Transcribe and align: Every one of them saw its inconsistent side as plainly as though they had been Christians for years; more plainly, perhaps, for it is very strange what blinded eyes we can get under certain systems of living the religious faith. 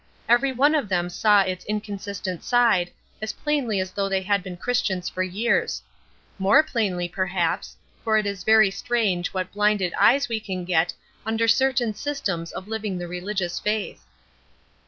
Every 0.27 0.51
one 0.51 0.73
of 0.73 0.89
them 0.89 1.11
saw 1.11 1.41
its 1.43 1.63
inconsistent 1.65 2.43
side 2.43 2.89
as 3.21 3.33
plainly 3.33 3.79
as 3.79 3.91
though 3.91 4.09
they 4.09 4.23
had 4.23 4.41
been 4.41 4.57
Christians 4.57 5.07
for 5.07 5.21
years; 5.21 5.83
more 6.39 6.63
plainly, 6.63 7.07
perhaps, 7.07 7.77
for 8.03 8.17
it 8.17 8.25
is 8.25 8.43
very 8.43 8.71
strange 8.71 9.27
what 9.27 9.51
blinded 9.53 9.93
eyes 9.99 10.27
we 10.27 10.39
can 10.39 10.65
get 10.65 10.91
under 11.23 11.47
certain 11.47 11.93
systems 11.93 12.51
of 12.51 12.67
living 12.67 12.97
the 12.97 13.07
religious 13.07 13.59
faith. 13.59 14.03